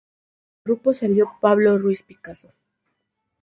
Del 0.01 0.63
grupo 0.65 0.95
salió 0.95 1.29
Pablo 1.39 1.77
Ruiz 1.77 2.01
Picasso. 2.01 2.51